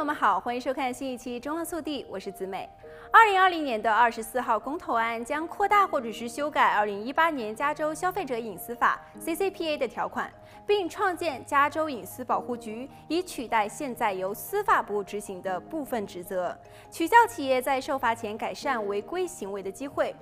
[0.00, 2.66] 朋友们好，欢迎收看新一期《中望速递》，我是子美。
[3.12, 10.32] 二零二零年的二十四号公投案将扩大或者是修改二零一八年加州消费者隐私法 （CCPA） 的条款，
[10.66, 16.56] 并创建加州隐私保护局，以取代现在由司法部执行的部分职责，
[16.90, 20.16] 取消企业在受罚前改善违规行为的机会。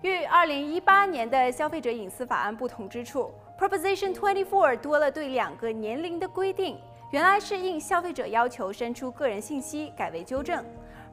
[0.00, 6.80] 与二零一八年的消费者隐私法案不同之处，Proposition 24多了对两个年龄的规定。
[7.12, 10.64] 原来是应消费者要求伸出个人信息，改为纠正。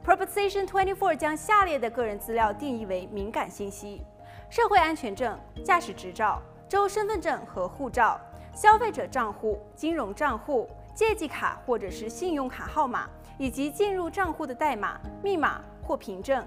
[0.02, 4.00] Proposition 24将下列的个人资料定义为敏感信息：
[4.48, 8.18] 社会安全证、驾驶执照、州身份证和护照、
[8.54, 16.42] 消费者账户、金融账户、借记卡或者是信用卡号码，以及进入账户的代码、密码或凭证。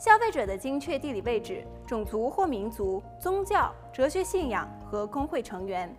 [0.00, 5.94] 消费者的精确地理位置、种族或民族、宗教、哲学信仰和工会成员。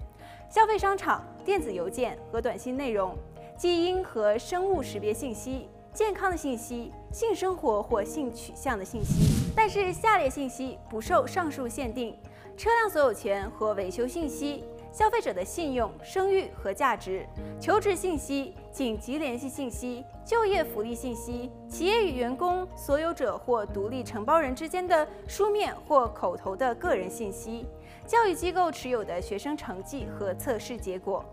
[0.49, 3.15] 消费商场、电子邮件和短信内容、
[3.57, 9.51] 基因和生物识别信息、健康的信息、性生活或性取向的信息。
[9.55, 12.17] 但是下列信息不受上述限定：
[12.55, 14.63] 车辆所有权和维修信息、
[14.97, 17.23] 消费者的信用、声誉和价值、
[17.61, 27.67] 求职信息、紧急联系信息、就业福利信息、企业与员工、所有者或独立承包人之间的书面或口头的个人信息。
[28.07, 31.23] 教育机构持有的学生成绩和测试结果。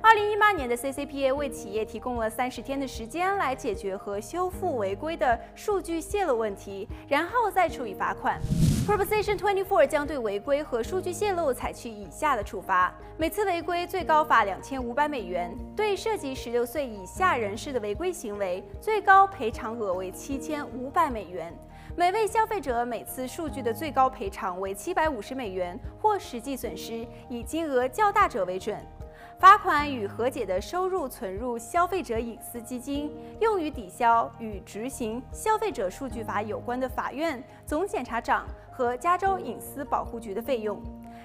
[0.00, 8.40] 二零一八年的 CCPA 为企业提供了三十天的时间来解决和修复违规的数据泄露问题，然后再处以罚款。
[8.86, 21.52] Proposition 24将对违规和数据泄露采取以下的处罚：每次违规最高罚两千五百美元；对涉及十六岁以下人士的违规行为，最高赔偿额为七千五百美元。
[21.96, 28.78] 每位消费者每次数据的最高赔偿为七百五十美元，或实际损失以金额较大者为准。
[29.38, 40.82] 罚款与和解的收入存入消费者隐私基金，用于抵消与执行消费者数据法有关的法院、总检察长和加州隐私保护局的费用。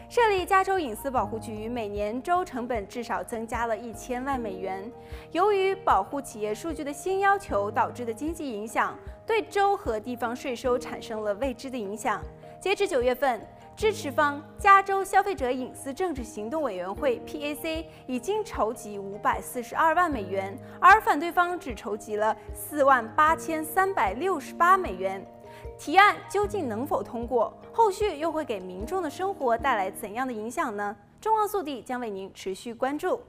[0.08, 4.92] 设立加州隐私保护局每年州成本至少增加了一千万美元。
[5.32, 8.96] 由于保护企业数据的新要求导致的经济影响，
[9.26, 12.22] 对州和地方税收产生了未知的影响。
[12.60, 13.42] 截至九月份，
[13.76, 25.26] 支持方加州消费者隐私政治行动委员会 （PAC） 已经筹集五百四十二万美元，而反对方只筹集了四万八千三百六十八美元。
[25.78, 27.52] 提案究竟能否通过？
[27.74, 30.96] 后续又会给民众的生活带来怎样的影响呢？
[31.20, 33.22] 中望速递将为您持续关注。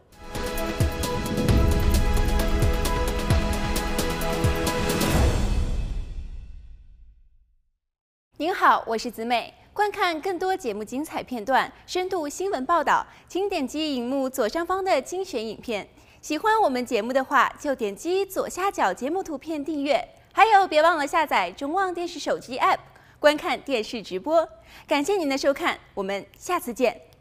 [8.37, 9.53] 您好，我是子美。
[9.74, 15.86] 观看更多节目精彩片段、深度新闻报道，请点击荧幕左上方的精选影片。
[16.22, 20.00] 喜欢我们节目的话，就点击左下角节目图片订阅。
[20.32, 22.78] 还有，别忘了下载中望电视手机 App，
[23.18, 24.48] 观看电视直播。
[24.86, 27.13] 感谢您的收看，我们下次见。